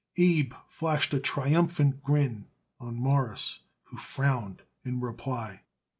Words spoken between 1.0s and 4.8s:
a triumphant grin on Morris, who frowned